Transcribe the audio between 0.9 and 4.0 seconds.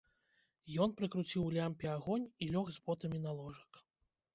прыкруціў у лямпе агонь і лёг з ботамі на ложак.